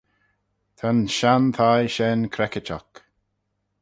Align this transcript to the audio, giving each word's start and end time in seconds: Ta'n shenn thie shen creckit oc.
Ta'n 0.77 0.99
shenn 1.15 1.45
thie 1.57 1.87
shen 1.95 2.21
creckit 2.33 2.69
oc. 2.77 2.89